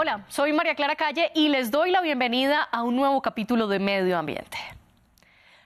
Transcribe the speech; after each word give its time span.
Hola, 0.00 0.24
soy 0.28 0.52
María 0.52 0.76
Clara 0.76 0.94
Calle 0.94 1.32
y 1.34 1.48
les 1.48 1.72
doy 1.72 1.90
la 1.90 2.00
bienvenida 2.00 2.62
a 2.62 2.84
un 2.84 2.94
nuevo 2.94 3.20
capítulo 3.20 3.66
de 3.66 3.80
Medio 3.80 4.16
Ambiente. 4.16 4.56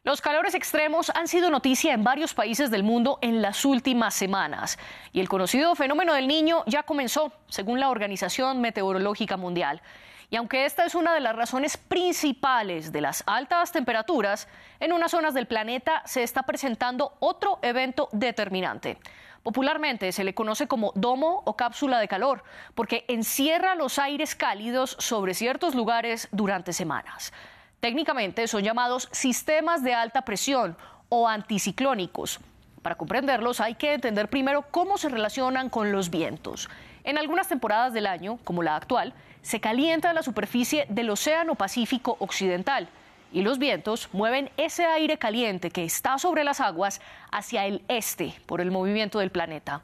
Los 0.04 0.22
calores 0.22 0.54
extremos 0.54 1.10
han 1.14 1.28
sido 1.28 1.50
noticia 1.50 1.92
en 1.92 2.02
varios 2.02 2.32
países 2.32 2.70
del 2.70 2.82
mundo 2.82 3.18
en 3.20 3.42
las 3.42 3.66
últimas 3.66 4.14
semanas 4.14 4.78
y 5.12 5.20
el 5.20 5.28
conocido 5.28 5.74
fenómeno 5.74 6.14
del 6.14 6.28
niño 6.28 6.62
ya 6.66 6.82
comenzó, 6.82 7.30
según 7.48 7.78
la 7.78 7.90
Organización 7.90 8.62
Meteorológica 8.62 9.36
Mundial. 9.36 9.82
Y 10.30 10.36
aunque 10.36 10.64
esta 10.64 10.86
es 10.86 10.94
una 10.94 11.12
de 11.12 11.20
las 11.20 11.36
razones 11.36 11.76
principales 11.76 12.90
de 12.90 13.02
las 13.02 13.22
altas 13.26 13.70
temperaturas, 13.70 14.48
en 14.80 14.94
unas 14.94 15.10
zonas 15.10 15.34
del 15.34 15.46
planeta 15.46 16.02
se 16.06 16.22
está 16.22 16.44
presentando 16.44 17.18
otro 17.20 17.58
evento 17.60 18.08
determinante. 18.12 18.96
Popularmente 19.42 20.12
se 20.12 20.22
le 20.22 20.34
conoce 20.34 20.68
como 20.68 20.92
domo 20.94 21.42
o 21.44 21.56
cápsula 21.56 21.98
de 21.98 22.06
calor, 22.06 22.44
porque 22.74 23.04
encierra 23.08 23.74
los 23.74 23.98
aires 23.98 24.34
cálidos 24.36 24.96
sobre 25.00 25.34
ciertos 25.34 25.74
lugares 25.74 26.28
durante 26.30 26.72
semanas. 26.72 27.32
Técnicamente 27.80 28.46
son 28.46 28.62
llamados 28.62 29.08
sistemas 29.10 29.82
de 29.82 29.94
alta 29.94 30.22
presión 30.22 30.76
o 31.08 31.26
anticiclónicos. 31.26 32.38
Para 32.82 32.94
comprenderlos 32.94 33.60
hay 33.60 33.74
que 33.74 33.94
entender 33.94 34.28
primero 34.28 34.62
cómo 34.70 34.96
se 34.96 35.08
relacionan 35.08 35.68
con 35.68 35.90
los 35.90 36.08
vientos. 36.08 36.68
En 37.02 37.18
algunas 37.18 37.48
temporadas 37.48 37.92
del 37.92 38.06
año, 38.06 38.38
como 38.44 38.62
la 38.62 38.76
actual, 38.76 39.12
se 39.42 39.60
calienta 39.60 40.12
la 40.12 40.22
superficie 40.22 40.86
del 40.88 41.10
Océano 41.10 41.56
Pacífico 41.56 42.16
Occidental 42.20 42.88
y 43.32 43.42
los 43.42 43.58
vientos 43.58 44.08
mueven 44.12 44.50
ese 44.56 44.84
aire 44.84 45.18
caliente 45.18 45.70
que 45.70 45.84
está 45.84 46.18
sobre 46.18 46.44
las 46.44 46.60
aguas 46.60 47.00
hacia 47.30 47.66
el 47.66 47.82
este 47.88 48.34
por 48.46 48.60
el 48.60 48.70
movimiento 48.70 49.18
del 49.18 49.30
planeta. 49.30 49.82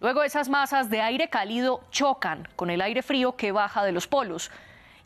Luego 0.00 0.24
esas 0.24 0.48
masas 0.48 0.90
de 0.90 1.00
aire 1.00 1.28
cálido 1.28 1.82
chocan 1.90 2.48
con 2.56 2.70
el 2.70 2.80
aire 2.80 3.02
frío 3.02 3.36
que 3.36 3.52
baja 3.52 3.84
de 3.84 3.92
los 3.92 4.08
polos. 4.08 4.50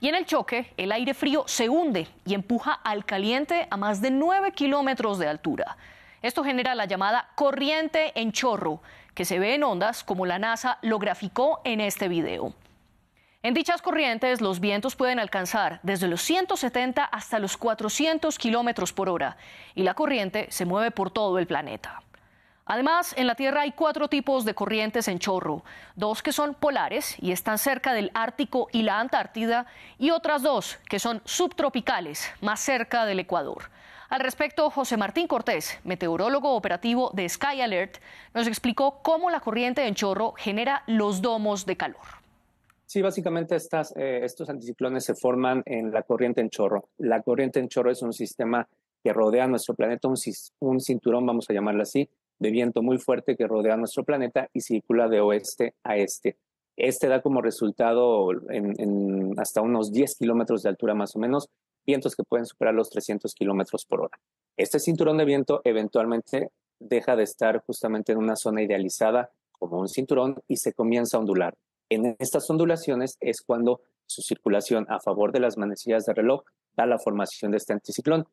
Y 0.00 0.08
en 0.08 0.14
el 0.14 0.24
choque, 0.26 0.72
el 0.78 0.90
aire 0.90 1.12
frío 1.12 1.44
se 1.46 1.68
hunde 1.68 2.08
y 2.24 2.34
empuja 2.34 2.72
al 2.72 3.04
caliente 3.04 3.66
a 3.70 3.76
más 3.76 4.00
de 4.00 4.10
9 4.10 4.52
kilómetros 4.52 5.18
de 5.18 5.28
altura. 5.28 5.76
Esto 6.22 6.44
genera 6.44 6.74
la 6.74 6.86
llamada 6.86 7.28
corriente 7.34 8.18
en 8.18 8.32
chorro, 8.32 8.80
que 9.14 9.24
se 9.24 9.38
ve 9.38 9.54
en 9.54 9.64
ondas 9.64 10.02
como 10.02 10.26
la 10.26 10.38
NASA 10.38 10.78
lo 10.82 10.98
graficó 10.98 11.60
en 11.64 11.80
este 11.80 12.08
video. 12.08 12.54
En 13.42 13.54
dichas 13.54 13.82
corrientes, 13.82 14.40
los 14.40 14.60
vientos 14.60 14.96
pueden 14.96 15.18
alcanzar 15.18 15.78
desde 15.82 16.08
los 16.08 16.22
170 16.22 17.04
hasta 17.04 17.38
los 17.38 17.56
400 17.56 18.38
kilómetros 18.38 18.92
por 18.92 19.08
hora 19.08 19.36
y 19.74 19.82
la 19.82 19.94
corriente 19.94 20.46
se 20.50 20.64
mueve 20.64 20.90
por 20.90 21.10
todo 21.10 21.38
el 21.38 21.46
planeta. 21.46 22.02
Además, 22.68 23.14
en 23.16 23.28
la 23.28 23.36
Tierra 23.36 23.60
hay 23.60 23.70
cuatro 23.70 24.08
tipos 24.08 24.44
de 24.44 24.54
corrientes 24.54 25.06
en 25.06 25.20
chorro, 25.20 25.62
dos 25.94 26.20
que 26.20 26.32
son 26.32 26.54
polares 26.54 27.14
y 27.20 27.30
están 27.30 27.58
cerca 27.58 27.92
del 27.92 28.10
Ártico 28.12 28.66
y 28.72 28.82
la 28.82 28.98
Antártida, 28.98 29.66
y 30.00 30.10
otras 30.10 30.42
dos 30.42 30.78
que 30.88 30.98
son 30.98 31.22
subtropicales, 31.24 32.32
más 32.40 32.58
cerca 32.58 33.06
del 33.06 33.20
Ecuador. 33.20 33.70
Al 34.08 34.18
respecto, 34.18 34.68
José 34.70 34.96
Martín 34.96 35.28
Cortés, 35.28 35.78
meteorólogo 35.84 36.56
operativo 36.56 37.10
de 37.12 37.28
Sky 37.28 37.60
Alert, 37.60 37.98
nos 38.34 38.48
explicó 38.48 39.00
cómo 39.02 39.30
la 39.30 39.38
corriente 39.38 39.86
en 39.86 39.94
chorro 39.94 40.34
genera 40.36 40.82
los 40.88 41.22
domos 41.22 41.66
de 41.66 41.76
calor. 41.76 42.25
Sí, 42.86 43.02
básicamente 43.02 43.56
eh, 43.56 44.20
estos 44.22 44.48
anticiclones 44.48 45.04
se 45.04 45.16
forman 45.16 45.62
en 45.66 45.90
la 45.90 46.04
corriente 46.04 46.40
en 46.40 46.50
chorro. 46.50 46.88
La 46.98 47.20
corriente 47.20 47.58
en 47.58 47.68
chorro 47.68 47.90
es 47.90 48.00
un 48.00 48.12
sistema 48.12 48.68
que 49.02 49.12
rodea 49.12 49.48
nuestro 49.48 49.74
planeta, 49.74 50.08
un, 50.60 50.80
cinturón, 50.80 51.26
vamos 51.26 51.50
a 51.50 51.52
llamarlo 51.52 51.82
así, 51.82 52.08
de 52.38 52.50
viento 52.50 52.82
muy 52.82 52.98
fuerte 52.98 53.36
que 53.36 53.48
rodea 53.48 53.76
nuestro 53.76 54.04
planeta 54.04 54.48
y 54.52 54.60
circula 54.60 55.08
de 55.08 55.20
oeste 55.20 55.74
a 55.82 55.96
este. 55.96 56.38
Este 56.76 57.08
da 57.08 57.22
como 57.22 57.42
resultado 57.42 58.30
en, 58.50 59.34
hasta 59.38 59.62
unos 59.62 59.90
10 59.90 60.16
kilómetros 60.16 60.62
de 60.62 60.68
altura 60.68 60.94
más 60.94 61.16
o 61.16 61.18
menos, 61.18 61.48
vientos 61.84 62.14
que 62.14 62.22
pueden 62.22 62.46
superar 62.46 62.74
los 62.74 62.90
300 62.90 63.34
kilómetros 63.34 63.84
por 63.84 64.02
hora. 64.02 64.18
Este 64.56 64.78
cinturón 64.78 65.18
de 65.18 65.24
viento 65.24 65.60
eventualmente 65.64 66.50
deja 66.78 67.16
de 67.16 67.24
estar 67.24 67.64
justamente 67.66 68.12
en 68.12 68.18
una 68.18 68.36
zona 68.36 68.62
idealizada 68.62 69.30
como 69.58 69.80
un 69.80 69.88
cinturón 69.88 70.36
y 70.46 70.58
se 70.58 70.72
comienza 70.72 71.16
a 71.16 71.20
ondular. 71.20 71.54
En 71.88 72.16
estas 72.18 72.50
ondulaciones 72.50 73.16
es 73.20 73.42
cuando 73.42 73.80
su 74.06 74.20
circulación 74.22 74.86
a 74.88 74.98
favor 74.98 75.32
de 75.32 75.40
las 75.40 75.56
manecillas 75.56 76.04
de 76.04 76.14
reloj 76.14 76.42
da 76.76 76.84
la 76.84 76.98
formación 76.98 77.52
de 77.52 77.58
este 77.58 77.72
anticiclón. 77.72 78.26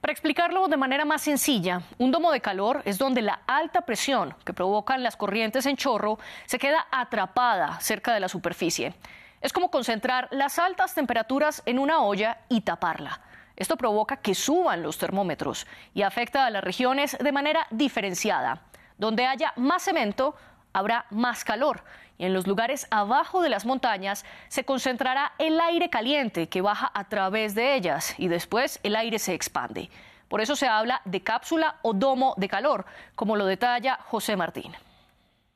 Para 0.00 0.12
explicarlo 0.12 0.66
de 0.68 0.76
manera 0.76 1.04
más 1.04 1.22
sencilla, 1.22 1.82
un 1.98 2.10
domo 2.10 2.32
de 2.32 2.40
calor 2.40 2.82
es 2.84 2.98
donde 2.98 3.22
la 3.22 3.42
alta 3.46 3.82
presión 3.82 4.34
que 4.44 4.52
provocan 4.52 5.02
las 5.02 5.16
corrientes 5.16 5.66
en 5.66 5.76
chorro 5.76 6.18
se 6.46 6.58
queda 6.58 6.86
atrapada 6.90 7.80
cerca 7.80 8.12
de 8.12 8.20
la 8.20 8.28
superficie. 8.28 8.94
Es 9.40 9.52
como 9.52 9.70
concentrar 9.70 10.28
las 10.30 10.58
altas 10.58 10.94
temperaturas 10.94 11.62
en 11.66 11.78
una 11.78 12.02
olla 12.02 12.38
y 12.48 12.62
taparla. 12.62 13.20
Esto 13.56 13.76
provoca 13.76 14.16
que 14.16 14.34
suban 14.34 14.82
los 14.82 14.98
termómetros 14.98 15.66
y 15.92 16.02
afecta 16.02 16.46
a 16.46 16.50
las 16.50 16.64
regiones 16.64 17.16
de 17.18 17.32
manera 17.32 17.66
diferenciada. 17.70 18.62
Donde 18.98 19.26
haya 19.26 19.52
más 19.56 19.84
cemento, 19.84 20.34
habrá 20.74 21.06
más 21.10 21.44
calor 21.44 21.82
y 22.18 22.24
en 22.24 22.32
los 22.32 22.46
lugares 22.46 22.86
abajo 22.90 23.42
de 23.42 23.48
las 23.48 23.64
montañas 23.64 24.24
se 24.48 24.64
concentrará 24.64 25.32
el 25.38 25.58
aire 25.60 25.90
caliente 25.90 26.48
que 26.48 26.60
baja 26.60 26.90
a 26.94 27.08
través 27.08 27.54
de 27.54 27.74
ellas 27.74 28.14
y 28.18 28.28
después 28.28 28.78
el 28.82 28.96
aire 28.96 29.18
se 29.18 29.34
expande. 29.34 29.88
Por 30.28 30.40
eso 30.40 30.56
se 30.56 30.66
habla 30.66 31.00
de 31.04 31.22
cápsula 31.22 31.78
o 31.82 31.92
domo 31.92 32.34
de 32.36 32.48
calor, 32.48 32.84
como 33.14 33.36
lo 33.36 33.46
detalla 33.46 33.96
José 33.96 34.36
Martín. 34.36 34.72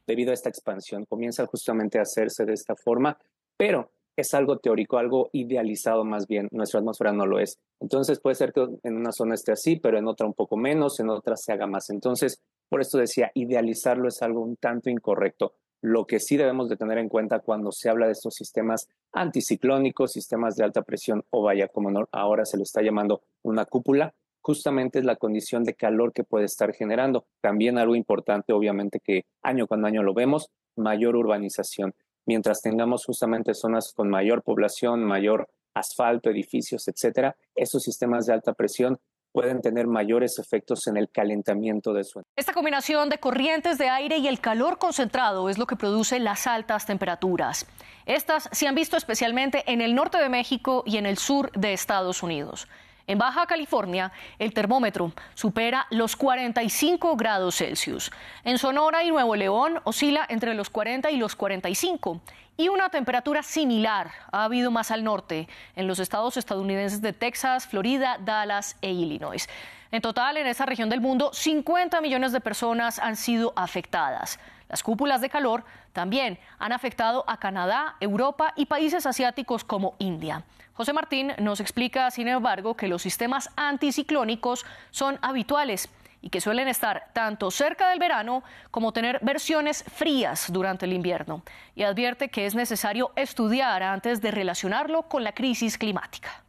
Debido 0.06 0.30
a 0.30 0.34
esta 0.34 0.48
expansión 0.48 1.04
comienza 1.04 1.46
justamente 1.46 1.98
a 1.98 2.02
hacerse 2.02 2.44
de 2.44 2.54
esta 2.54 2.74
forma, 2.74 3.18
pero 3.56 3.90
es 4.16 4.34
algo 4.34 4.58
teórico, 4.58 4.98
algo 4.98 5.30
idealizado 5.32 6.04
más 6.04 6.26
bien. 6.26 6.48
Nuestra 6.50 6.80
atmósfera 6.80 7.12
no 7.12 7.24
lo 7.24 7.38
es. 7.38 7.58
Entonces 7.80 8.18
puede 8.20 8.34
ser 8.34 8.52
que 8.52 8.66
en 8.82 8.96
una 8.96 9.12
zona 9.12 9.34
esté 9.34 9.52
así, 9.52 9.76
pero 9.76 9.98
en 9.98 10.08
otra 10.08 10.26
un 10.26 10.34
poco 10.34 10.56
menos, 10.56 10.98
en 10.98 11.08
otra 11.10 11.36
se 11.36 11.52
haga 11.52 11.66
más. 11.66 11.90
Entonces, 11.90 12.40
por 12.68 12.80
esto 12.80 12.98
decía, 12.98 13.30
idealizarlo 13.34 14.08
es 14.08 14.22
algo 14.22 14.42
un 14.42 14.56
tanto 14.56 14.90
incorrecto. 14.90 15.54
Lo 15.80 16.06
que 16.06 16.18
sí 16.18 16.36
debemos 16.36 16.68
de 16.68 16.76
tener 16.76 16.98
en 16.98 17.08
cuenta 17.08 17.38
cuando 17.38 17.70
se 17.70 17.88
habla 17.88 18.06
de 18.06 18.12
estos 18.12 18.34
sistemas 18.34 18.88
anticiclónicos, 19.12 20.12
sistemas 20.12 20.56
de 20.56 20.64
alta 20.64 20.82
presión 20.82 21.24
o 21.30 21.42
vaya 21.42 21.68
como 21.68 22.06
ahora 22.10 22.44
se 22.44 22.56
lo 22.56 22.64
está 22.64 22.82
llamando 22.82 23.22
una 23.42 23.64
cúpula, 23.64 24.14
justamente 24.40 24.98
es 24.98 25.04
la 25.04 25.16
condición 25.16 25.62
de 25.62 25.74
calor 25.74 26.12
que 26.12 26.24
puede 26.24 26.46
estar 26.46 26.72
generando. 26.72 27.26
También 27.40 27.78
algo 27.78 27.94
importante, 27.94 28.52
obviamente, 28.52 28.98
que 28.98 29.24
año 29.42 29.66
con 29.66 29.84
año 29.84 30.02
lo 30.02 30.14
vemos, 30.14 30.50
mayor 30.74 31.16
urbanización. 31.16 31.94
Mientras 32.26 32.60
tengamos 32.60 33.04
justamente 33.04 33.54
zonas 33.54 33.92
con 33.92 34.08
mayor 34.08 34.42
población, 34.42 35.04
mayor 35.04 35.48
asfalto, 35.74 36.28
edificios, 36.28 36.88
etcétera, 36.88 37.36
esos 37.54 37.82
sistemas 37.82 38.26
de 38.26 38.32
alta 38.32 38.52
presión 38.52 38.98
pueden 39.38 39.60
tener 39.60 39.86
mayores 39.86 40.40
efectos 40.40 40.88
en 40.88 40.96
el 40.96 41.10
calentamiento 41.10 41.92
de 41.92 42.02
suelo. 42.02 42.26
Esta 42.34 42.52
combinación 42.52 43.08
de 43.08 43.18
corrientes 43.18 43.78
de 43.78 43.88
aire 43.88 44.18
y 44.18 44.26
el 44.26 44.40
calor 44.40 44.78
concentrado 44.78 45.48
es 45.48 45.58
lo 45.58 45.66
que 45.66 45.76
produce 45.76 46.18
las 46.18 46.48
altas 46.48 46.86
temperaturas. 46.86 47.64
Estas 48.04 48.48
se 48.50 48.66
han 48.66 48.74
visto 48.74 48.96
especialmente 48.96 49.62
en 49.70 49.80
el 49.80 49.94
norte 49.94 50.18
de 50.18 50.28
México 50.28 50.82
y 50.84 50.96
en 50.96 51.06
el 51.06 51.18
sur 51.18 51.52
de 51.52 51.72
Estados 51.72 52.24
Unidos. 52.24 52.66
En 53.08 53.16
Baja 53.16 53.46
California, 53.46 54.12
el 54.38 54.52
termómetro 54.52 55.12
supera 55.32 55.86
los 55.88 56.14
45 56.14 57.16
grados 57.16 57.56
Celsius. 57.56 58.12
En 58.44 58.58
Sonora 58.58 59.02
y 59.02 59.08
Nuevo 59.08 59.34
León 59.34 59.80
oscila 59.84 60.26
entre 60.28 60.52
los 60.52 60.68
40 60.68 61.10
y 61.10 61.16
los 61.16 61.34
45. 61.34 62.20
Y 62.58 62.68
una 62.68 62.90
temperatura 62.90 63.42
similar 63.42 64.10
ha 64.30 64.44
habido 64.44 64.70
más 64.70 64.90
al 64.90 65.04
norte, 65.04 65.48
en 65.74 65.86
los 65.86 66.00
estados 66.00 66.36
estadounidenses 66.36 67.00
de 67.00 67.14
Texas, 67.14 67.66
Florida, 67.66 68.18
Dallas 68.20 68.76
e 68.82 68.92
Illinois. 68.92 69.48
En 69.90 70.02
total, 70.02 70.36
en 70.36 70.46
esa 70.46 70.66
región 70.66 70.90
del 70.90 71.00
mundo, 71.00 71.30
50 71.32 72.02
millones 72.02 72.32
de 72.32 72.42
personas 72.42 72.98
han 72.98 73.16
sido 73.16 73.54
afectadas. 73.56 74.38
Las 74.68 74.82
cúpulas 74.82 75.20
de 75.20 75.30
calor 75.30 75.64
también 75.92 76.38
han 76.58 76.72
afectado 76.72 77.24
a 77.26 77.38
Canadá, 77.38 77.96
Europa 78.00 78.52
y 78.56 78.66
países 78.66 79.06
asiáticos 79.06 79.64
como 79.64 79.94
India. 79.98 80.44
José 80.74 80.92
Martín 80.92 81.32
nos 81.40 81.60
explica, 81.60 82.10
sin 82.10 82.28
embargo, 82.28 82.76
que 82.76 82.86
los 82.86 83.02
sistemas 83.02 83.50
anticiclónicos 83.56 84.64
son 84.90 85.18
habituales 85.22 85.88
y 86.20 86.30
que 86.30 86.40
suelen 86.40 86.68
estar 86.68 87.10
tanto 87.12 87.50
cerca 87.50 87.88
del 87.90 87.98
verano 87.98 88.42
como 88.70 88.92
tener 88.92 89.20
versiones 89.22 89.84
frías 89.84 90.52
durante 90.52 90.86
el 90.86 90.92
invierno. 90.92 91.42
Y 91.74 91.84
advierte 91.84 92.28
que 92.28 92.46
es 92.46 92.54
necesario 92.54 93.12
estudiar 93.16 93.82
antes 93.82 94.20
de 94.20 94.30
relacionarlo 94.30 95.02
con 95.02 95.24
la 95.24 95.32
crisis 95.32 95.78
climática. 95.78 96.44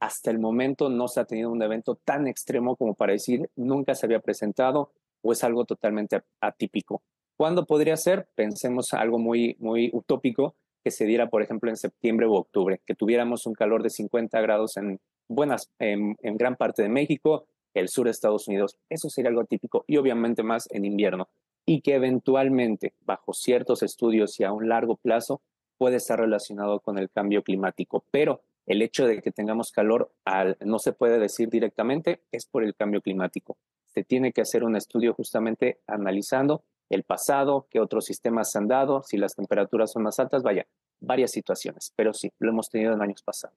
Hasta 0.00 0.30
el 0.30 0.38
momento 0.38 0.88
no 0.88 1.08
se 1.08 1.20
ha 1.20 1.24
tenido 1.24 1.50
un 1.50 1.62
evento 1.62 1.94
tan 1.94 2.26
extremo 2.26 2.74
como 2.76 2.94
para 2.94 3.12
decir 3.12 3.50
nunca 3.54 3.94
se 3.94 4.06
había 4.06 4.20
presentado 4.20 4.92
o 5.22 5.32
es 5.32 5.44
algo 5.44 5.64
totalmente 5.64 6.22
atípico. 6.40 7.02
¿Cuándo 7.40 7.64
podría 7.64 7.96
ser? 7.96 8.28
Pensemos 8.34 8.92
algo 8.92 9.18
muy, 9.18 9.56
muy 9.60 9.88
utópico 9.94 10.56
que 10.84 10.90
se 10.90 11.06
diera, 11.06 11.30
por 11.30 11.40
ejemplo, 11.40 11.70
en 11.70 11.78
septiembre 11.78 12.26
u 12.26 12.34
octubre, 12.34 12.82
que 12.84 12.94
tuviéramos 12.94 13.46
un 13.46 13.54
calor 13.54 13.82
de 13.82 13.88
50 13.88 14.38
grados 14.42 14.76
en 14.76 15.00
buenas, 15.26 15.70
en, 15.78 16.18
gran 16.36 16.56
parte 16.56 16.82
de 16.82 16.90
México, 16.90 17.46
el 17.72 17.88
sur 17.88 18.04
de 18.04 18.10
Estados 18.10 18.46
Unidos. 18.46 18.76
Eso 18.90 19.08
sería 19.08 19.30
algo 19.30 19.46
típico 19.46 19.86
y 19.86 19.96
obviamente 19.96 20.42
más 20.42 20.68
en 20.70 20.84
invierno. 20.84 21.30
Y 21.64 21.80
que 21.80 21.94
eventualmente, 21.94 22.92
bajo 23.06 23.32
ciertos 23.32 23.82
estudios 23.82 24.38
y 24.38 24.44
a 24.44 24.52
un 24.52 24.68
largo 24.68 24.96
plazo, 24.96 25.40
puede 25.78 25.96
estar 25.96 26.20
relacionado 26.20 26.80
con 26.80 26.98
el 26.98 27.08
cambio 27.08 27.42
climático, 27.42 28.04
pero 28.10 28.42
el 28.66 28.82
hecho 28.82 29.06
de 29.06 29.22
que 29.22 29.32
tengamos 29.32 29.72
calor 29.72 30.12
no 30.60 30.78
se 30.78 30.92
puede 30.92 31.18
decir 31.18 31.48
directamente 31.48 32.20
es 32.32 32.44
por 32.44 32.64
el 32.64 32.74
cambio 32.74 33.00
climático. 33.00 33.56
Se 33.86 34.04
tiene 34.04 34.30
que 34.30 34.42
hacer 34.42 34.62
un 34.62 34.76
estudio 34.76 35.14
justamente 35.14 35.78
analizando 35.86 36.64
el 36.90 37.04
pasado, 37.04 37.66
qué 37.70 37.80
otros 37.80 38.04
sistemas 38.04 38.54
han 38.56 38.68
dado, 38.68 39.02
si 39.02 39.16
las 39.16 39.34
temperaturas 39.34 39.92
son 39.92 40.02
más 40.02 40.18
altas, 40.18 40.42
vaya, 40.42 40.66
varias 41.00 41.30
situaciones, 41.30 41.92
pero 41.96 42.12
sí, 42.12 42.30
lo 42.38 42.50
hemos 42.50 42.68
tenido 42.68 42.92
en 42.92 43.00
años 43.00 43.22
pasados. 43.22 43.56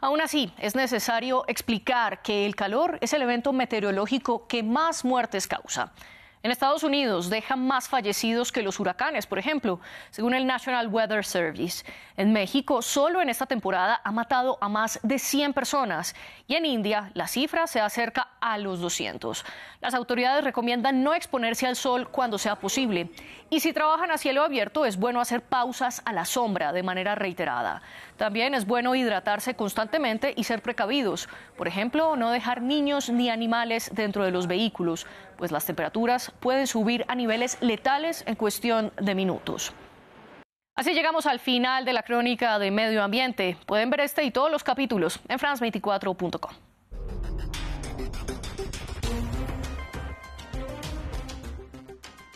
Aún 0.00 0.20
así, 0.20 0.52
es 0.58 0.74
necesario 0.74 1.44
explicar 1.48 2.20
que 2.22 2.44
el 2.44 2.54
calor 2.54 2.98
es 3.00 3.12
el 3.14 3.22
evento 3.22 3.52
meteorológico 3.52 4.46
que 4.46 4.62
más 4.62 5.04
muertes 5.04 5.46
causa. 5.46 5.92
En 6.42 6.50
Estados 6.50 6.82
Unidos 6.82 7.30
dejan 7.30 7.64
más 7.64 7.88
fallecidos 7.88 8.50
que 8.50 8.62
los 8.62 8.80
huracanes, 8.80 9.28
por 9.28 9.38
ejemplo, 9.38 9.78
según 10.10 10.34
el 10.34 10.44
National 10.44 10.88
Weather 10.88 11.24
Service. 11.24 11.84
En 12.16 12.32
México, 12.32 12.82
solo 12.82 13.22
en 13.22 13.28
esta 13.28 13.46
temporada 13.46 14.00
ha 14.02 14.10
matado 14.10 14.58
a 14.60 14.68
más 14.68 14.98
de 15.04 15.20
100 15.20 15.52
personas 15.52 16.16
y 16.48 16.56
en 16.56 16.66
India 16.66 17.12
la 17.14 17.28
cifra 17.28 17.68
se 17.68 17.80
acerca 17.80 18.28
a 18.42 18.58
los 18.58 18.80
200. 18.80 19.44
Las 19.80 19.94
autoridades 19.94 20.44
recomiendan 20.44 21.02
no 21.02 21.14
exponerse 21.14 21.66
al 21.66 21.76
sol 21.76 22.08
cuando 22.08 22.36
sea 22.36 22.56
posible 22.56 23.08
y 23.48 23.60
si 23.60 23.72
trabajan 23.72 24.10
a 24.10 24.18
cielo 24.18 24.42
abierto 24.42 24.84
es 24.84 24.98
bueno 24.98 25.20
hacer 25.20 25.40
pausas 25.40 26.02
a 26.04 26.12
la 26.12 26.26
sombra 26.26 26.72
de 26.72 26.82
manera 26.82 27.14
reiterada. 27.14 27.80
También 28.18 28.54
es 28.54 28.66
bueno 28.66 28.94
hidratarse 28.94 29.54
constantemente 29.54 30.34
y 30.36 30.44
ser 30.44 30.60
precavidos. 30.60 31.28
Por 31.56 31.68
ejemplo, 31.68 32.16
no 32.16 32.30
dejar 32.30 32.60
niños 32.60 33.08
ni 33.08 33.30
animales 33.30 33.90
dentro 33.94 34.24
de 34.24 34.32
los 34.32 34.46
vehículos, 34.46 35.06
pues 35.36 35.52
las 35.52 35.64
temperaturas 35.64 36.32
pueden 36.40 36.66
subir 36.66 37.04
a 37.08 37.14
niveles 37.14 37.56
letales 37.60 38.24
en 38.26 38.34
cuestión 38.34 38.92
de 39.00 39.14
minutos. 39.14 39.72
Así 40.74 40.94
llegamos 40.94 41.26
al 41.26 41.38
final 41.38 41.84
de 41.84 41.92
la 41.92 42.02
crónica 42.02 42.58
de 42.58 42.70
medio 42.70 43.04
ambiente. 43.04 43.56
Pueden 43.66 43.90
ver 43.90 44.00
este 44.00 44.24
y 44.24 44.30
todos 44.30 44.50
los 44.50 44.64
capítulos 44.64 45.20
en 45.28 45.38
france24.com. 45.38 46.71